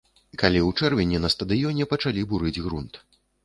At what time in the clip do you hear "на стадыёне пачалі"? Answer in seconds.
1.27-2.27